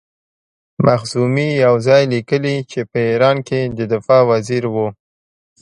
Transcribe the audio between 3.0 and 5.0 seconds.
ایران کې د دفاع وزیر وو.